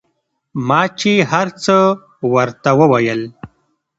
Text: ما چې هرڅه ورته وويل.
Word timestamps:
ما 0.67 0.81
چې 0.99 1.11
هرڅه 1.31 1.75
ورته 2.33 2.69
وويل. 2.79 3.21